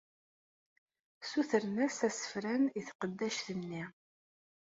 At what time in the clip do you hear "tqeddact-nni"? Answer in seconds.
2.87-3.83